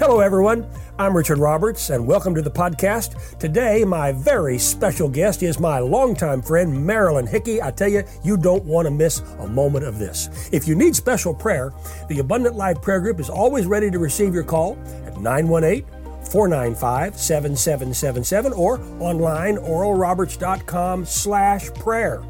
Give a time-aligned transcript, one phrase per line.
[0.00, 0.66] Hello, everyone.
[0.98, 3.38] I'm Richard Roberts, and welcome to the podcast.
[3.38, 7.62] Today, my very special guest is my longtime friend, Marilyn Hickey.
[7.62, 10.50] I tell you, you don't want to miss a moment of this.
[10.52, 11.72] If you need special prayer,
[12.08, 14.76] the Abundant Life Prayer Group is always ready to receive your call
[15.06, 15.84] at 918
[16.26, 22.20] 495 7777 or online, oralroberts.com slash prayer.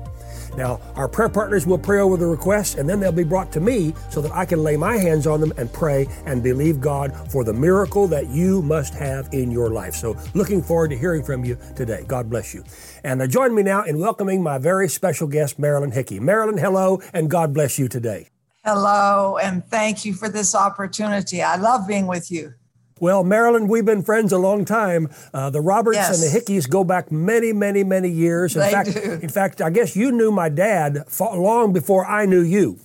[0.57, 3.61] Now, our prayer partners will pray over the requests and then they'll be brought to
[3.61, 7.13] me so that I can lay my hands on them and pray and believe God
[7.31, 9.95] for the miracle that you must have in your life.
[9.95, 12.05] So, looking forward to hearing from you today.
[12.07, 12.65] God bless you.
[13.03, 16.21] And uh, join me now in welcoming my very special guest, Marilyn Hickey.
[16.21, 18.29] Marilyn, hello, and God bless you today.
[18.65, 21.43] Hello, and thank you for this opportunity.
[21.43, 22.55] I love being with you.
[23.01, 25.09] Well, Marilyn, we've been friends a long time.
[25.33, 26.23] Uh, the Roberts Yes.
[26.23, 28.55] and the Hickeys go back many, many, many years.
[28.55, 29.19] In They fact, do.
[29.23, 32.79] in fact, I guess you knew my dad long before I knew you.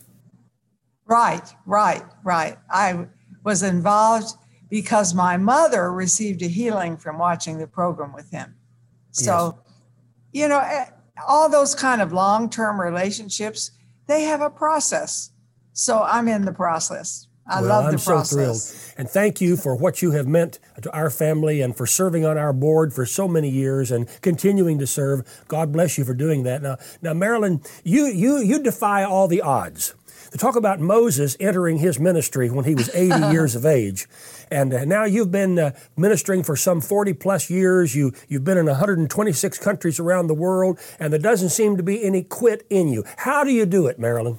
[1.06, 2.58] Right, right, right.
[2.70, 3.08] I
[3.44, 4.34] was involved
[4.70, 8.56] because my mother received a healing from watching the program with him.
[9.12, 9.60] So,
[10.32, 10.86] you know, eh,
[11.28, 13.72] all those kind of long term relationships,
[14.08, 15.32] they have a process.
[15.74, 17.28] So I'm in the process.
[17.50, 18.34] I well, love I'm the so process.
[18.34, 18.96] thrilled.
[18.98, 22.38] And thank you for what you have meant to our family and for serving on
[22.38, 25.44] our board for so many years and continuing to serve.
[25.48, 26.62] God bless you for doing that.
[26.62, 29.96] Now, now Marilyn, you, you, you defy all the odds.
[30.32, 34.08] To talk about Moses entering his ministry when he was 80 years of age.
[34.52, 37.96] And uh, now you've been uh, ministering for some 40 plus years.
[37.96, 42.04] You, you've been in 126 countries around the world, and there doesn't seem to be
[42.04, 43.04] any quit in you.
[43.18, 44.38] How do you do it, Marilyn?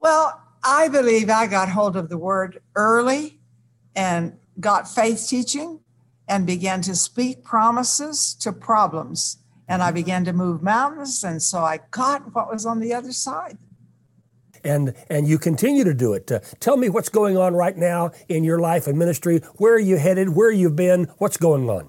[0.00, 3.38] Well, I believe I got hold of the word early
[3.94, 5.80] and got faith teaching
[6.28, 9.38] and began to speak promises to problems.
[9.68, 11.24] And I began to move mountains.
[11.24, 13.58] And so I got what was on the other side.
[14.64, 16.30] and and you continue to do it.
[16.30, 19.38] Uh, tell me what's going on right now in your life and ministry.
[19.56, 20.30] Where are you headed?
[20.30, 21.04] Where you've been?
[21.18, 21.88] What's going on?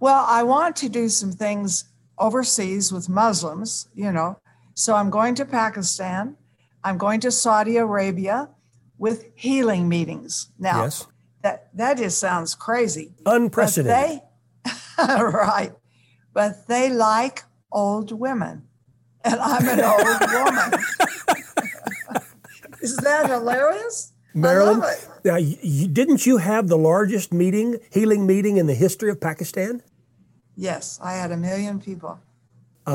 [0.00, 1.84] Well, I want to do some things
[2.18, 4.38] overseas with Muslims, you know.
[4.74, 6.36] So I'm going to Pakistan.
[6.84, 8.48] I'm going to Saudi Arabia
[8.98, 10.50] with healing meetings.
[10.58, 11.06] Now, Yes.
[11.42, 13.12] that, that just sounds crazy.
[13.26, 14.20] Unprecedented.
[14.64, 14.72] But
[15.06, 15.72] they, right.
[16.32, 18.64] But they like old women.
[19.24, 20.80] And I'm an old woman.
[22.80, 24.12] Is that hilarious?
[24.34, 24.82] Marilyn,
[25.24, 29.82] now you- didn't you have the largest meeting, healing meeting in the history of Pakistan?
[30.56, 32.20] Yes, I had a million people.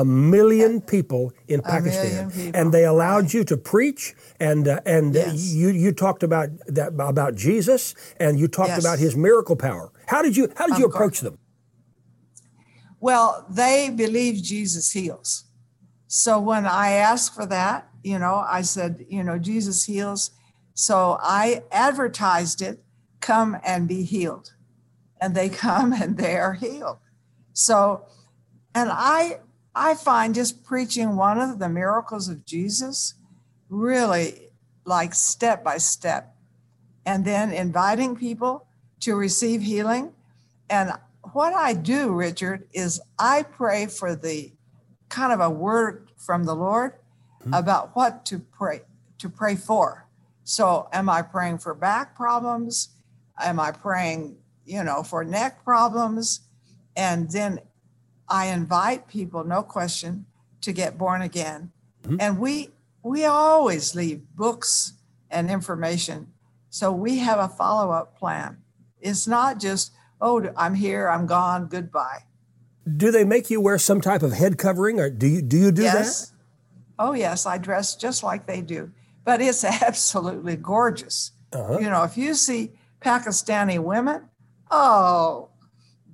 [0.02, 4.02] A million people in Pakistan, people, and they allowed you to preach,
[4.40, 5.54] and uh, and Yes.
[5.54, 8.84] you you talked about that about Jesus, and you talked Yes.
[8.84, 9.86] about His miracle power.
[10.12, 11.00] How did you how did you Of course.
[11.00, 11.34] approach them?
[13.00, 15.44] Well, they believe Jesus heals.
[16.08, 20.30] So when I asked for that, you know, I said, you know, Jesus heals.
[20.74, 22.82] So I advertised it,
[23.20, 24.54] come and be healed.
[25.20, 26.98] And they come and they are healed.
[27.52, 28.06] So,
[28.74, 29.38] and I
[29.74, 33.14] I find just preaching one of the miracles of Jesus
[33.68, 34.50] really
[34.84, 36.34] like step by step
[37.06, 38.66] and then inviting people
[39.00, 40.12] to receive healing.
[40.70, 40.92] And
[41.32, 44.52] what I do, Richard, is I pray for the
[45.08, 46.94] kind of a word from the Lord
[47.42, 47.52] hmm.
[47.52, 48.82] about what to pray
[49.18, 50.06] to pray for.
[50.44, 52.90] So am I praying for back problems?
[53.40, 54.36] Am I praying,
[54.66, 56.40] you know, for neck problems?
[56.96, 57.60] And then
[58.28, 60.26] I invite people, no question,
[60.62, 61.72] to get born again.
[62.20, 62.70] And we
[63.02, 64.94] we always leave books
[65.30, 66.32] and information.
[66.70, 68.58] So we have a follow-up plan.
[69.00, 72.24] It's not just, oh, I'm here, I'm gone, goodbye.
[72.96, 75.72] Do they make you wear some type of head covering, or do you do you
[75.72, 76.32] do yes.
[76.98, 78.92] Oh, yes, I dress just like they do.
[79.24, 81.32] But it's absolutely gorgeous.
[81.52, 81.78] Uh-huh.
[81.78, 84.28] You know, if you see Pakistani women,
[84.70, 85.48] oh,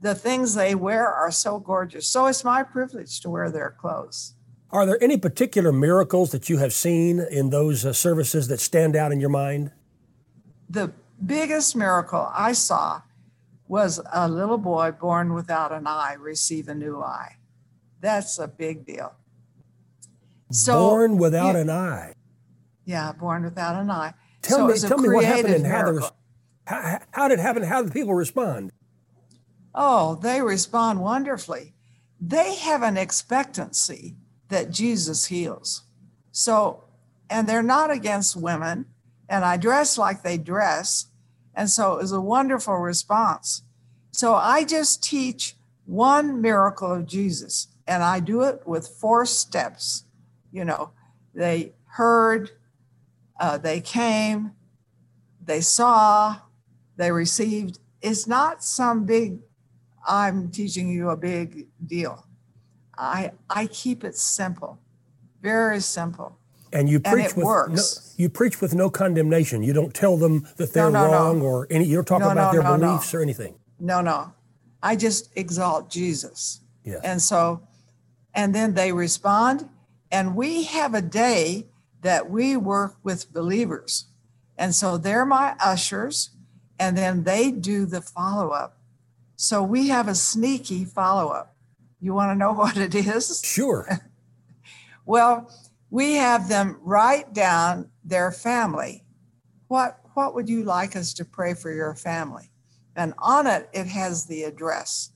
[0.00, 2.06] the things they wear are so gorgeous.
[2.06, 4.34] So it's my privilege to wear their clothes.
[4.70, 8.96] Are there any particular miracles that you have seen in those uh, services that stand
[8.96, 9.72] out in your mind?
[10.68, 10.92] The
[11.24, 13.02] biggest miracle I saw
[13.66, 17.36] was a little boy born without an eye receive a new eye.
[18.00, 19.14] That's a big deal.
[20.50, 22.12] So, Born without yeah, an eye.
[22.84, 24.14] Yeah, born without an eye.
[24.42, 26.10] Tell so me, tell me what happened and how, miracle.
[26.66, 27.62] how, how did it happen?
[27.62, 28.72] How did people respond?
[29.74, 31.74] Oh, they respond wonderfully.
[32.20, 34.16] They have an expectancy
[34.48, 35.82] that Jesus heals.
[36.32, 36.84] So,
[37.28, 38.86] and they're not against women,
[39.28, 41.06] and I dress like they dress.
[41.54, 43.62] And so it was a wonderful response.
[44.10, 45.56] So I just teach
[45.86, 50.04] one miracle of Jesus, and I do it with four steps.
[50.52, 50.90] You know,
[51.34, 52.50] they heard,
[53.40, 54.52] uh, they came,
[55.42, 56.38] they saw,
[56.96, 57.78] they received.
[58.02, 59.38] It's not some big,
[60.10, 62.26] I'm teaching you a big deal.
[62.98, 64.80] I, I keep it simple,
[65.40, 66.36] very simple.
[66.72, 68.14] And you And preach it with works.
[68.18, 69.62] No, you preach with no condemnation.
[69.62, 71.12] You don't tell them that they're no, no.
[71.12, 71.84] wrong or any.
[71.84, 73.54] You don't talk No, about their beliefs or anything.
[73.78, 74.32] No, no.
[74.82, 76.60] I just exalt Jesus.
[76.84, 77.00] Yes.
[77.04, 77.62] And so,
[78.34, 79.68] and then they respond.
[80.10, 81.66] And we have a day
[82.02, 84.06] that we work with believers.
[84.58, 86.30] And so they're my ushers,
[86.78, 88.76] and then they do the follow up.
[89.42, 91.56] So we have a sneaky follow up.
[91.98, 93.40] You want to know what it is?
[93.42, 93.88] Sure.
[95.06, 95.50] Well,
[95.88, 99.02] we have them write down their family.
[99.66, 102.52] What what would you like us to pray for your family?
[102.94, 105.10] And on it it has the address.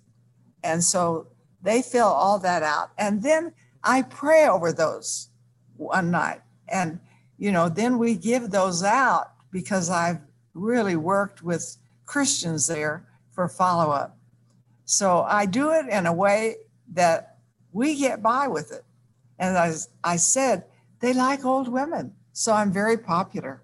[0.64, 1.28] And so
[1.62, 2.90] they fill all that out.
[2.98, 3.52] And then
[3.84, 5.28] I pray over those
[5.76, 6.40] one night.
[6.66, 6.98] And
[7.38, 10.22] you know, then we give those out because I've
[10.54, 14.16] really worked with Christians there for follow up.
[14.84, 16.56] So I do it in a way
[16.92, 17.38] that
[17.72, 18.84] we get by with it.
[19.38, 20.64] And as I said,
[21.00, 22.14] they like old women.
[22.32, 23.62] So I'm very popular.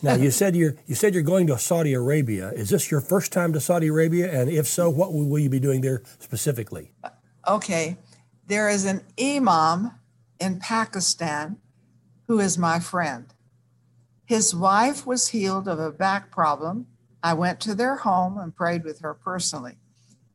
[0.00, 2.50] Now you said you're you said you're going to Saudi Arabia.
[2.50, 4.30] Is this your first time to Saudi Arabia?
[4.30, 6.92] And if so, what will will you be doing there specifically?
[7.48, 7.96] Okay,
[8.46, 9.92] there is an imam
[10.38, 11.56] in Pakistan
[12.28, 13.26] who is my friend.
[14.24, 16.86] His wife was healed of a back problem.
[17.22, 19.76] I went to their home and prayed with her personally.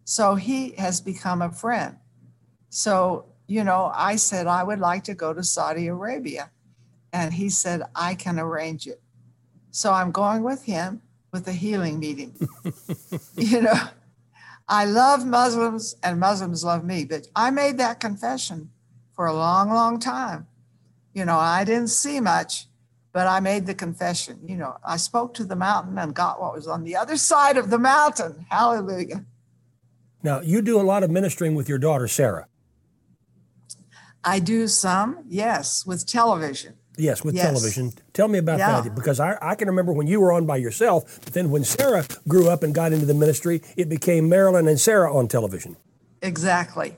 [0.05, 1.97] So he has become a friend.
[2.69, 6.51] So, you know, I said I would like to go to Saudi Arabia.
[7.11, 9.01] And he said, I can arrange it.
[9.71, 11.01] So I'm going with him
[11.31, 12.35] with a healing meeting.
[13.35, 13.79] you know,
[14.67, 18.71] I love Muslims and Muslims love me, but I made that confession
[19.13, 20.47] for a long, long time.
[21.13, 22.67] You know, I didn't see much,
[23.13, 24.39] but I made the confession.
[24.45, 27.57] You know, I spoke to the mountain and got what was on the other side
[27.57, 28.45] of the mountain.
[28.49, 29.25] Hallelujah.
[30.23, 32.47] Now you do a lot of ministering with your daughter Sarah.
[34.23, 36.73] I do some, yes, with television.
[36.97, 37.45] Yes, with Yes.
[37.45, 37.93] television.
[38.13, 38.81] Tell me about Yeah.
[38.81, 41.63] that because I, I can remember when you were on by yourself, but then when
[41.63, 45.77] Sarah grew up and got into the ministry, it became Marilyn and Sarah on television.
[46.23, 46.97] Exactly.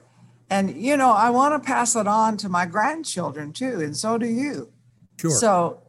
[0.50, 4.18] And, you know, I want to pass it on to my grandchildren too, and so
[4.18, 4.72] do you.
[5.20, 5.30] Sure.
[5.32, 5.82] So,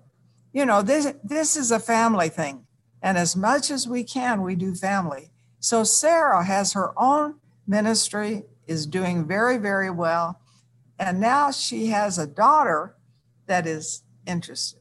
[0.52, 2.66] you know, this this is a family thing.
[3.02, 5.30] And as much as we can, we do family.
[5.58, 7.36] So Sarah has her own
[7.66, 10.40] ministry, is doing very, very well.
[10.98, 12.94] And now she has a daughter
[13.46, 14.80] that is interested.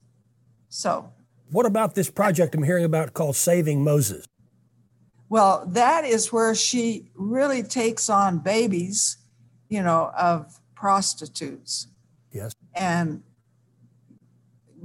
[0.68, 1.14] So,
[1.52, 4.26] what about this project I'm hearing about called Saving Moses?
[5.30, 9.18] well, that is where she really takes on babies,
[9.70, 11.88] you know, of prostitutes.
[12.32, 12.54] Yes.
[12.76, 13.24] and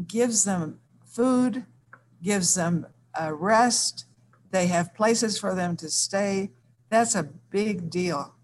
[0.07, 1.65] gives them food,
[2.23, 2.87] gives them
[3.19, 4.07] a rest.
[4.51, 6.51] They have places for them to stay.
[6.91, 8.35] That's a big deal.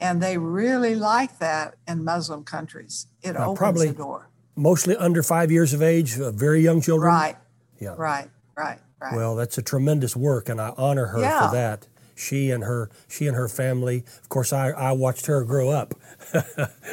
[0.00, 3.06] And they really like that in Muslim countries.
[3.22, 4.28] It Now, opens probably- the door.
[4.54, 7.08] Mostly under five years of age, uh, very young children.
[7.10, 7.36] Right,
[7.78, 7.94] Yeah.
[7.96, 9.14] right, right, right.
[9.16, 11.48] Well, that's a tremendous work, and I honor her Yeah.
[11.48, 11.86] for that.
[12.14, 14.04] She and her, she and her family.
[14.20, 15.94] Of course, I, I watched her grow up.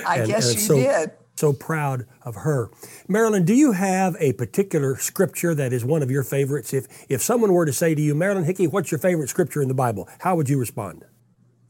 [0.07, 1.11] I guess and you so- did.
[1.39, 2.69] So proud of her.
[3.07, 6.73] Marilyn, do you have a particular scripture that is one of your favorites?
[6.73, 9.69] If if someone were to say to you, Marilyn Hickey, what's your favorite scripture in
[9.69, 10.09] the Bible?
[10.19, 11.05] How would you respond?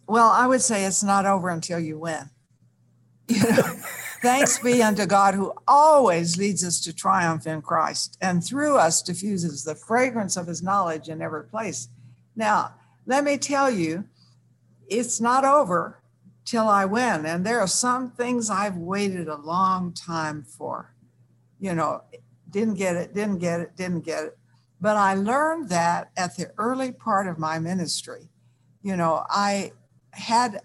[0.07, 2.31] Well, I would say it's not over until you win.
[3.27, 3.61] You know,
[4.23, 9.03] thanks be unto God who always leads us to triumph in Christ and through us
[9.03, 11.89] diffuses the fragrance of his knowledge in every place.
[12.35, 12.73] Now,
[13.05, 14.05] let me tell you,
[14.87, 15.98] it's not over
[16.49, 17.27] till I win.
[17.27, 20.95] And there are some things I've waited a long time for.
[21.59, 22.01] You know,
[22.49, 24.37] didn't get it, didn't get it, didn't get it.
[24.81, 28.29] But I learned that at the early part of my ministry.
[28.81, 29.73] You know, I
[30.11, 30.61] had,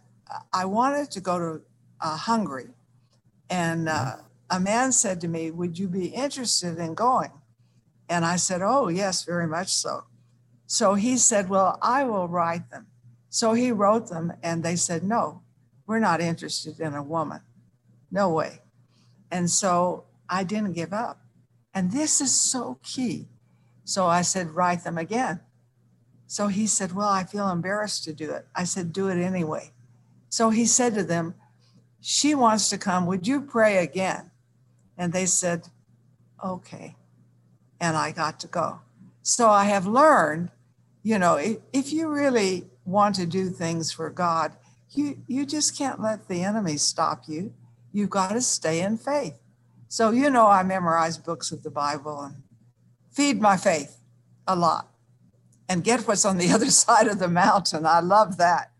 [0.54, 1.62] I wanted to go to
[2.00, 2.70] uh, Hungary.
[3.50, 4.16] And uh,
[4.50, 7.32] a man said to me, Would you be interested in going?
[8.08, 10.04] And I said, Oh, yes, very much so.
[10.66, 12.86] So he said, Well, I will write them.
[13.28, 15.42] So he wrote them, and they said, No,
[15.86, 17.40] we're not interested in a woman.
[18.10, 18.60] No way.
[19.30, 21.20] And so I didn't give up.
[21.74, 23.26] And this is so key.
[23.84, 25.40] So I said, Write them again.
[26.26, 28.46] So he said, Well, I feel embarrassed to do it.
[28.54, 29.72] I said, Do it anyway.
[30.28, 31.34] So he said to them,
[32.00, 33.06] She wants to come.
[33.06, 34.30] Would you pray again?
[34.96, 35.68] And they said,
[36.42, 36.96] Okay.
[37.80, 38.80] And I got to go.
[39.22, 40.50] So I have learned,
[41.02, 44.52] you know, if, if you really want to do things for God,
[44.96, 47.52] you, you just can't let the enemy stop you.
[47.92, 49.38] You've got to stay in faith.
[49.88, 52.42] So, you know, I memorize books of the Bible and
[53.12, 54.00] feed my faith
[54.46, 54.90] a lot.
[55.68, 57.86] and get what's on the other side of the mountain.
[57.86, 58.70] I love that.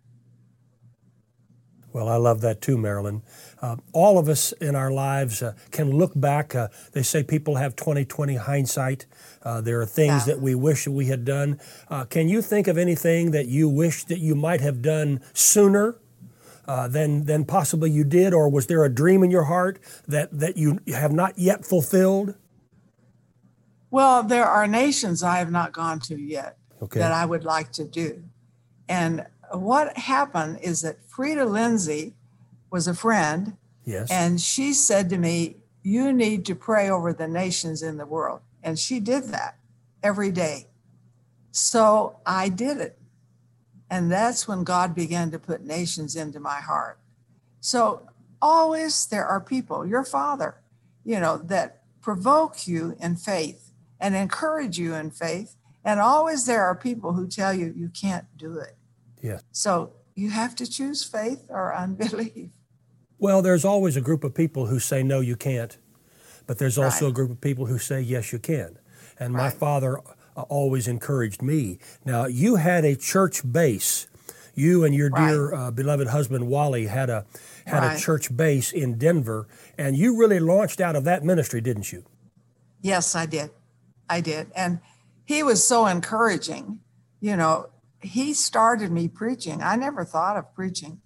[1.94, 3.23] Well, I love that too, Marilyn.
[3.62, 6.52] Uh, all of us in our lives uh, can look back.
[6.52, 9.06] Uh, they say people have 2020 hindsight.
[9.44, 10.35] Uh, there are things yeah.
[10.35, 11.61] that we wish we had done.
[11.88, 15.97] Uh, can you think of anything that you wish that you might have done sooner
[16.66, 18.33] uh, than, than possibly you did?
[18.33, 22.35] Or was there a dream in your heart that, that you have not yet fulfilled?
[23.90, 26.99] Well, there are nations I have not gone to yet okay.
[26.99, 28.25] that I would like to do.
[28.88, 32.14] And what happened is that Freda Lindsay
[32.71, 33.56] was a friend.
[33.85, 34.11] Yes.
[34.11, 38.40] And she said to me, You need to pray over the nations in the world.
[38.62, 39.59] And she did that
[40.02, 40.66] every day.
[41.52, 42.99] So I did it.
[43.91, 46.99] And that's when God began to put nations into my heart.
[47.61, 48.09] So
[48.41, 50.57] always there are people, your father,
[51.05, 55.57] you know, that provoke you in faith and encourage you in faith.
[55.85, 58.76] And always there are people who tell you you can't do it.
[59.23, 59.41] Yeah.
[59.53, 62.50] So you have to choose faith or unbelief.
[63.19, 65.76] Well, there's always a group of people who say, no, you can't.
[66.47, 67.11] But there's also right.
[67.11, 68.79] a group of people who say, yes, you can.
[69.19, 69.45] And right.
[69.45, 70.00] my father
[70.37, 71.79] uh, always encouraged me.
[72.05, 74.07] Now, you had a church base.
[74.55, 75.31] You and your right.
[75.31, 77.26] dear uh, beloved husband Wally had a
[77.67, 81.93] had a church base in Denver, and you really launched out of that ministry, didn't
[81.93, 82.05] you?
[82.81, 83.50] Yes, I did.
[84.09, 84.81] I did, and
[85.25, 86.81] he was so encouraging.
[87.21, 89.62] You know, he started me preaching.
[89.62, 91.00] I never thought of preaching.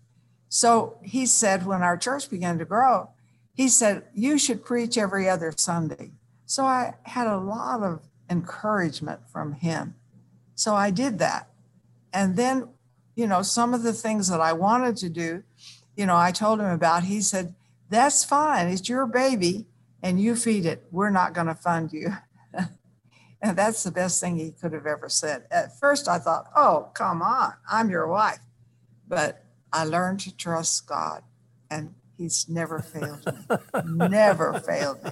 [0.49, 3.11] So he said, when our church began to grow,
[3.55, 6.13] he said, You should preach every other Sunday.
[6.47, 9.95] So I had a lot of encouragement from him.
[10.55, 11.49] So I did that.
[12.13, 12.69] And then,
[13.15, 15.43] you know, some of the things that I wanted to do,
[15.97, 17.55] you know, I told him about, he said,
[17.91, 18.69] That's fine.
[18.69, 19.67] It's your baby
[20.03, 20.85] and you feed it.
[20.91, 22.17] We're not going to fund you.
[23.41, 25.45] And that's the best thing he could have ever said.
[25.51, 28.41] At first, I thought, oh, come on, I'm your wife.
[29.07, 31.23] But I learned to trust God,
[31.71, 34.09] and he's never failed me.
[34.09, 35.11] never failed me.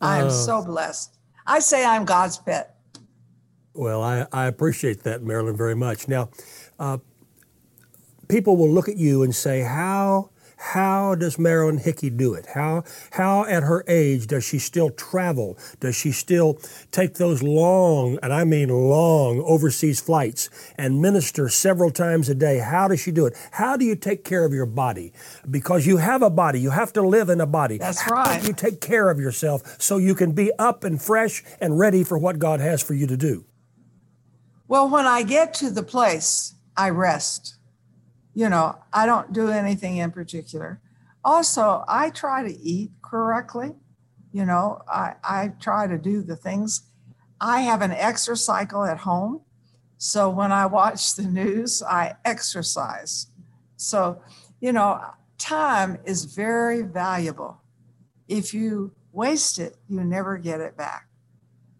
[0.00, 0.30] I am oh.
[0.30, 0.64] so oh.
[0.64, 1.16] blessed.
[1.46, 2.76] I say I'm God's pet.
[3.74, 6.06] Well, I, I appreciate that, Marilyn, very much.
[6.06, 6.30] Now,
[6.78, 6.98] uh,
[8.28, 10.30] people will look at you and say, How
[10.62, 12.46] how does Marilyn Hickey do it?
[12.46, 15.58] How, how at her age does she still travel?
[15.80, 16.60] Does she still
[16.92, 22.58] take those long, and I mean long, overseas flights and minister several times a day?
[22.58, 23.36] How does she do it?
[23.50, 25.12] How do you take care of your body?
[25.50, 27.78] Because you have a body, you have to live in a body.
[27.78, 28.40] That's how right.
[28.40, 32.04] do you take care of yourself so you can be up and fresh and ready
[32.04, 33.44] for what God has for you to do?
[34.68, 37.56] Well, when I get to the place, I rest
[38.34, 40.80] you know, I don't do anything in particular.
[41.24, 43.72] Also, I try to eat correctly.
[44.32, 46.82] You know, I, I try to do the things.
[47.40, 49.42] I have an exercise cycle at home.
[49.98, 53.28] So when I watch the news, I exercise.
[53.76, 54.22] So,
[54.60, 55.00] you know,
[55.38, 57.60] time is very valuable.
[58.26, 61.06] If you waste it, you never get it back.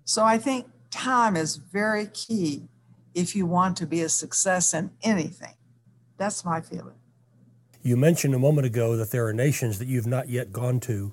[0.04, 2.68] So I think time is very key
[3.14, 5.54] if you want to be a success in anything.
[6.22, 6.94] That's my feeling.
[7.82, 11.12] You mentioned a moment ago that there are nations that you've not yet gone to.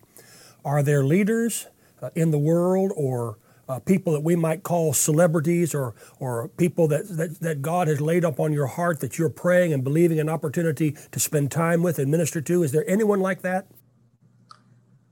[0.63, 1.65] Are there leaders
[1.99, 6.87] uh, in the world or uh, people that we might call celebrities or, or people
[6.89, 10.19] that, that, that God has laid up on your heart that you're praying and believing
[10.19, 12.61] an opportunity to spend time with and minister to?
[12.61, 13.65] Is there anyone like that?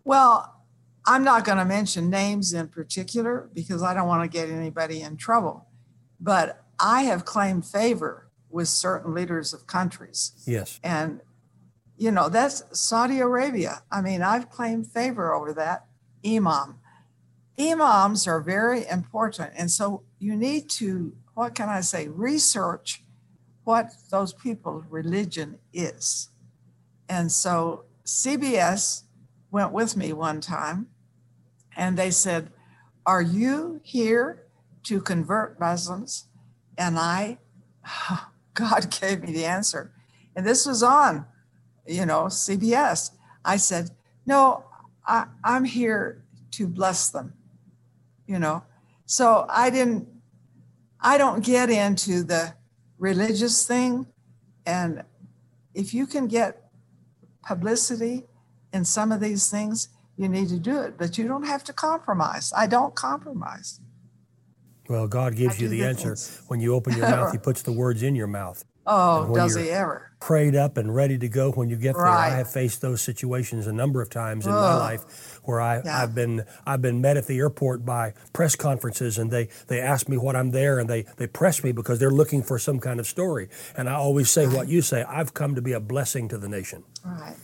[0.03, 0.61] Well,
[1.07, 5.01] I'm not going to mention names in particular because I don't want to get anybody
[5.01, 5.65] in trouble.
[6.19, 10.31] But I have claimed favor with certain leaders of countries.
[10.45, 10.79] Yes.
[10.83, 11.21] And,
[11.97, 13.83] you know, that's Saudi Arabia.
[13.91, 15.85] I mean, I've claimed favor over that
[16.25, 16.79] imam.
[17.59, 19.53] Imams are very important.
[19.57, 23.03] And so you need to, what can I say, research
[23.63, 26.29] what those people's religion is.
[27.09, 29.03] And so CBS
[29.51, 30.87] went with me one time
[31.75, 32.49] and they said,
[33.05, 34.45] Are you here
[34.83, 36.29] to convert Muslims?
[36.77, 37.39] And I,
[38.57, 39.91] God gave me the answer.
[40.35, 41.25] And this was on,
[41.85, 43.11] you know, CBS.
[43.45, 43.91] I said,
[44.25, 44.65] no,
[45.05, 47.33] I, I'm here to bless them,
[48.25, 48.63] you know.
[49.05, 50.07] So I didn't,
[50.99, 52.53] I don't get into the
[52.97, 54.07] religious thing.
[54.65, 55.03] And
[55.73, 56.69] if you can get
[57.43, 58.25] publicity
[58.73, 61.73] in some of these things, you need to do it, but you don't have to
[61.73, 62.51] compromise.
[62.55, 63.79] I don't compromise.
[64.89, 66.15] Well, God gives you the, answer.
[66.15, 66.41] Things.
[66.47, 68.63] When you open your mouth, He puts the words in your mouth.
[68.89, 70.09] Oh, does he ever?
[70.21, 72.05] Prayed up and ready to go when you get there.
[72.07, 76.01] I have faced those situations a number of times in my life where I, Yeah.
[76.01, 80.07] I've been I've been met at the airport by press conferences and they, they ask
[80.07, 83.01] me what I'm there and they, they press me because they're looking for some kind
[83.01, 83.49] of story.
[83.75, 86.47] And I always say what you say, I've come to be a blessing to the
[86.47, 86.85] nation.
[87.03, 87.35] Right.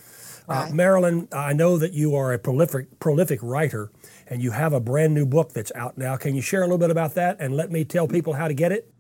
[0.47, 0.73] Uh, Right.
[0.73, 3.91] Marilyn, I know that you are a prolific prolific writer
[4.27, 6.15] and you have a brand new book that's out now.
[6.17, 8.53] Can you share a little bit about that and let me tell people how to
[8.53, 8.91] get it?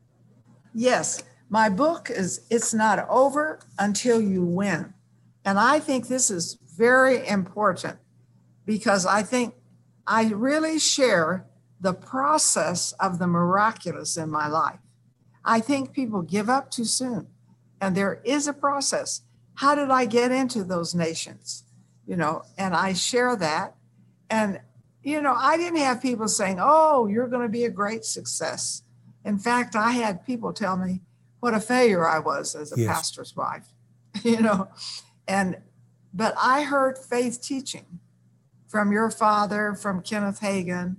[0.73, 4.93] Yes, my book is It's Not Over Until You Win.
[5.45, 7.97] And I think this is very important
[8.65, 9.55] because I think
[10.07, 11.45] I really share
[11.79, 14.79] the process of the miraculous in my life.
[15.45, 17.27] I think people give up too soon,
[17.81, 19.21] and there is a process.
[19.55, 21.65] How did I get into those nations?
[22.07, 23.75] You know, and I share that.
[24.29, 24.61] And,
[25.03, 28.83] you know, I didn't have people saying, oh, you're going to be a great success.
[29.25, 31.01] In fact, I had people tell me
[31.39, 32.87] what a failure I was as a Yes.
[32.87, 33.67] pastor's wife,
[34.23, 34.69] you know,
[35.27, 35.57] and,
[36.13, 37.99] but I heard faith teaching
[38.67, 40.97] from your father, from Kenneth Hagin,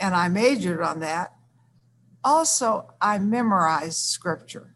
[0.00, 1.34] and I majored on that.
[2.24, 4.74] Also, I memorized scripture,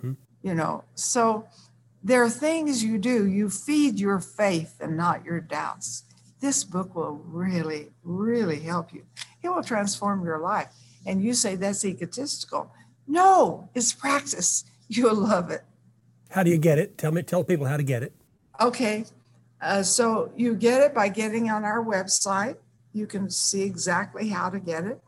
[0.00, 0.12] Hmm.
[0.42, 1.46] you know, so
[2.02, 6.04] there are things you do, you feed your faith and not your doubts.
[6.46, 9.02] This book will really, really help you.
[9.42, 10.68] It will transform your life.
[11.04, 12.70] And you say that's egotistical.
[13.08, 14.64] No, it's practice.
[14.88, 15.64] You'll love it.
[16.30, 16.98] How do you get it?
[16.98, 18.12] Tell me tell people how to get it.
[18.60, 19.06] Okay.
[19.60, 22.58] Uh, so you get it by getting on our website.
[22.92, 25.00] You can see exactly how to get it.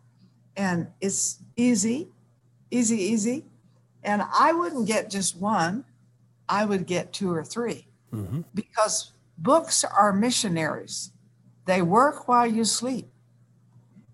[0.56, 2.08] And it's easy,
[2.72, 3.44] easy, easy.
[4.02, 5.84] And I wouldn't get just one,
[6.48, 8.44] I would get two or 3 Mhm.
[8.54, 11.12] because books are missionaries.
[11.68, 13.08] They work while you sleep.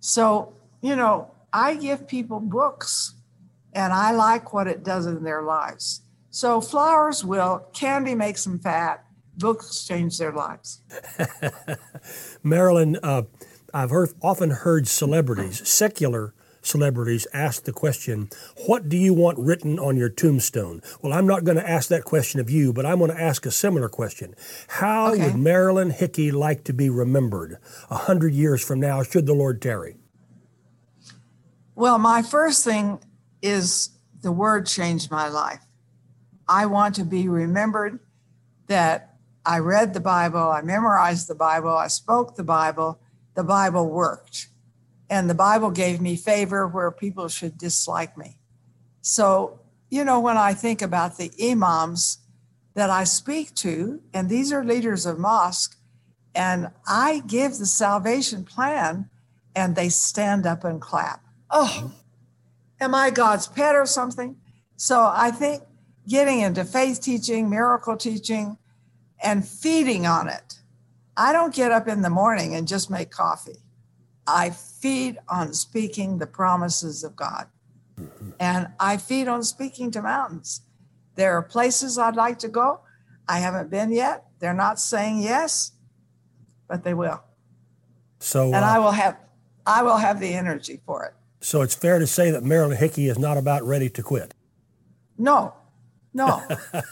[0.01, 3.15] So, you know, I give people books
[3.73, 6.01] and I like what it does in their lives.
[6.31, 9.05] So, flowers will, candy makes them fat,
[9.37, 10.81] books change their lives.
[12.43, 13.23] Marilyn, uh,
[13.73, 16.35] I've heard, often heard celebrities, secular
[16.67, 18.29] celebrities, ask the question,
[18.67, 20.83] What do you want written on your tombstone?
[21.03, 23.47] Well, I'm not going to ask that question of you, but I'm going to ask
[23.47, 24.35] a similar question.
[24.69, 25.27] How Okay.
[25.27, 27.59] would Marilyn Hickey like to be remembered
[27.91, 29.97] a hundred years from now, should the Lord tarry?
[31.75, 33.01] Well, my first thing
[33.43, 33.91] is
[34.23, 35.61] the word changed my life.
[36.49, 37.99] I want to be remembered
[38.69, 42.99] that I read the Bible, I memorized the Bible, I spoke the Bible,
[43.35, 44.49] the Bible worked.
[45.11, 48.39] And the Bible gave me favor where people should dislike me.
[49.03, 52.19] So, you know, when I think about the imams
[52.75, 55.77] that I speak to, and these are leaders of mosque,
[56.35, 59.09] and I give the salvation plan
[59.55, 61.23] and they stand up and clap.
[61.51, 61.93] Oh,
[62.81, 64.37] am I God's pet or something?
[64.77, 65.63] So I think
[66.09, 68.59] getting into faith teaching, miracle teaching,
[69.23, 70.59] and feeding on it.
[71.17, 73.64] I don't get up in the morning and just make coffee.
[74.27, 77.47] I feed on speaking the promises of God.
[78.41, 80.63] And I feed on speaking to mountains.
[81.15, 82.81] There are places I'd like to go.
[83.29, 84.25] I haven't been yet.
[84.41, 85.73] They're not saying yes,
[86.69, 87.23] but they will.
[88.19, 89.17] So, And I uh, will have
[89.67, 91.15] I will have the energy for it.
[91.41, 94.35] so it's fair to say that Marilyn Hickey is not about ready to quit.
[95.17, 95.55] No,
[96.13, 96.43] no,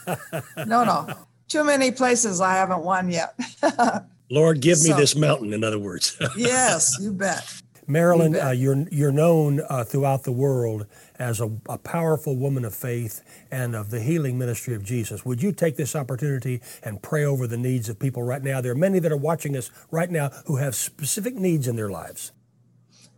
[0.65, 1.07] no, no.
[1.49, 3.35] Too many places I haven't won yet.
[4.33, 6.17] Lord, give me So- this mountain, in other words.
[6.37, 7.61] yes, you bet.
[7.85, 8.47] Marilyn, bet.
[8.47, 10.87] uh, you're you're known uh, throughout the world
[11.19, 15.23] as a, a powerful woman of faith and of the healing ministry of Jesus.
[15.23, 18.59] Would you take this opportunity and pray over the needs of people right now?
[18.59, 21.89] There are many that are watching us right now who have specific needs in their
[21.89, 22.31] lives.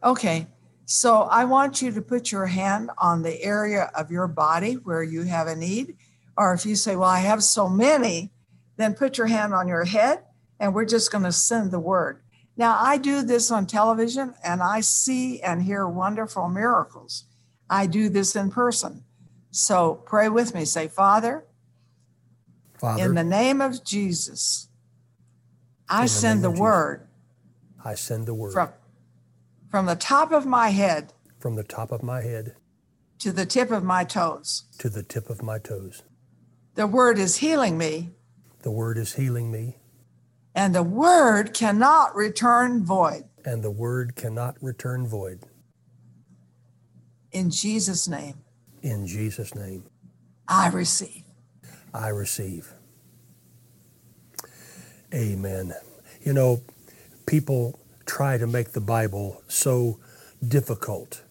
[0.04, 0.48] Okay,
[0.86, 5.04] so I want you to put your hand on the area of your body where
[5.04, 5.96] you have a need.
[6.38, 8.34] Or if you say, Well, I have so many,
[8.76, 10.25] then put your hand on your head
[10.60, 12.22] and we're just going to send the word.
[12.58, 17.26] Now, I do this on television and I see and hear wonderful miracles.
[17.70, 19.04] I do this in person.
[19.52, 20.66] So pray with me.
[20.66, 21.46] Say, Father,
[22.80, 24.70] Father, in the name of Jesus,
[25.90, 26.60] I the send the Jesus.
[26.62, 27.08] word
[27.84, 28.70] I send the word from,
[29.70, 32.56] from the top of my head from the top of my head
[33.20, 34.64] to the tip of my toes.
[34.80, 36.04] to the tip of my toes.
[36.76, 38.10] The word is healing me,
[38.64, 39.78] The word is healing me,
[40.56, 43.26] and the word cannot return void.
[43.44, 45.40] and the word cannot return void.
[47.32, 48.36] In Jesus' name,
[48.82, 49.84] In Jesus' name,
[50.48, 51.24] I receive.
[51.94, 52.74] I receive.
[55.14, 55.74] Amen.
[56.24, 56.62] You know,
[57.26, 60.00] people try to make the Bible so
[60.48, 61.24] difficult,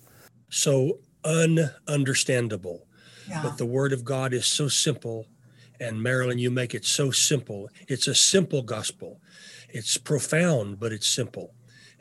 [0.49, 2.81] so ununderstandable.
[3.29, 3.43] Yeah.
[3.43, 5.27] But the Word of God is so simple.
[5.81, 7.71] And Marilyn, you make it so simple.
[7.89, 9.21] It's a simple gospel.
[9.69, 11.55] It's profound, but it's simple.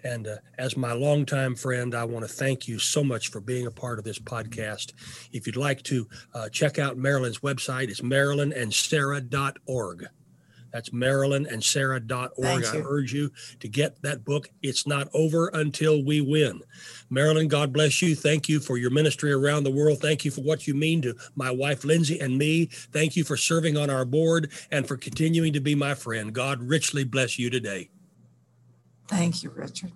[0.03, 3.67] And uh, as my longtime friend, I want to thank you so much for being
[3.67, 4.91] a part of this podcast.
[5.31, 10.07] If you'd like to uh, check out Marilyn's website, it's marilynandsarah.org.
[10.73, 12.65] That's marilynandsarah.org.
[12.65, 14.49] I urge you to get that book.
[14.63, 16.61] It's not over until we win.
[17.11, 18.15] Marilyn, God bless you.
[18.15, 19.99] Thank you for your ministry around the world.
[19.99, 22.65] Thank you for what you mean to my wife, Lindsay, and me.
[22.65, 26.33] Thank you for serving on our board and for continuing to be my friend.
[26.33, 27.91] God richly bless you today.
[29.07, 29.91] Thank you, Richard.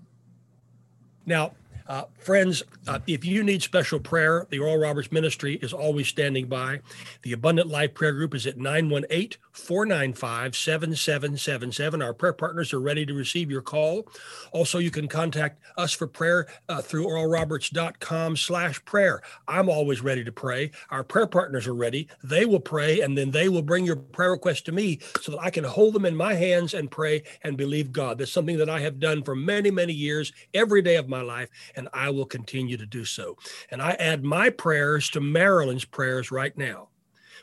[1.25, 1.53] Now,
[1.87, 6.47] uh, friends, uh, if you need special prayer, the Oral Roberts Ministry is always standing
[6.47, 6.81] by.
[7.21, 12.01] The Abundant Life Prayer Group is at 918 495 7777.
[12.01, 14.07] Our prayer partners are ready to receive your call.
[14.51, 19.21] Also, you can contact us for prayer uh, through oralroberts.com slash prayer.
[19.47, 20.71] I'm always ready to pray.
[20.89, 22.07] Our prayer partners are ready.
[22.23, 25.41] They will pray, and then they will bring your prayer request to me so that
[25.41, 28.17] I can hold them in my hands and pray and believe God.
[28.17, 31.49] That's something that I have done for many, many years, every day of my life
[31.75, 33.37] and I will continue to do so.
[33.71, 36.89] And I add my prayers to Marilyn's prayers right now.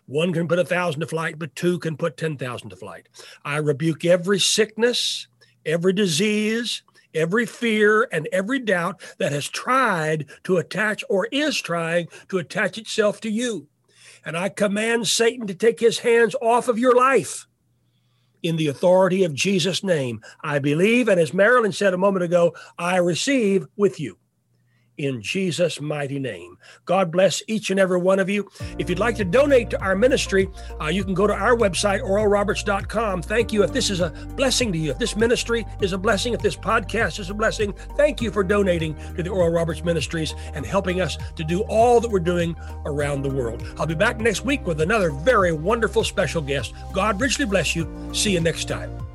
[0.06, 3.08] One can put a thousand to flight, but two can put 10,000 to flight.
[3.44, 5.28] I rebuke every sickness,
[5.64, 6.82] every disease,
[7.14, 12.76] every fear, and every doubt that has tried to attach or is trying to attach
[12.76, 13.66] itself to you.
[14.26, 17.46] And I command Satan to take his hands off of your life
[18.42, 20.20] in the authority of Jesus' name.
[20.42, 24.18] I believe, and as Marilyn said a moment ago, I receive with you
[24.98, 26.56] in Jesus' mighty name.
[26.84, 28.48] God bless each and every one of you.
[28.78, 30.48] If you'd like to donate to our ministry,
[30.80, 33.22] uh, you can go to our website, oralroberts.com.
[33.22, 33.62] Thank you.
[33.62, 36.56] If this is a blessing to you, if this ministry is a blessing, if this
[36.56, 41.00] podcast is a blessing, thank you for donating to the Oral Roberts Ministries and helping
[41.00, 43.64] us to do all that we're doing around the world.
[43.78, 46.74] I'll be back next week with another very wonderful special guest.
[46.92, 47.88] God richly bless you.
[48.12, 49.13] See you next time.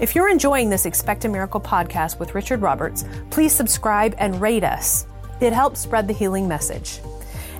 [0.00, 4.62] If you're enjoying this Expect a Miracle podcast with Richard Roberts, please subscribe and rate
[4.62, 5.08] us.
[5.40, 7.00] It helps spread the healing message.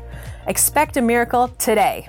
[0.47, 2.09] Expect a miracle today.